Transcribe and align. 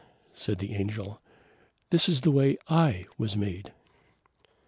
said 0.33 0.57
the 0.57 0.73
Angel: 0.73 1.21
"this 1.91 2.09
is 2.09 2.21
the 2.21 2.31
way 2.31 2.57
I 2.67 3.05
was 3.19 3.37
made." 3.37 3.71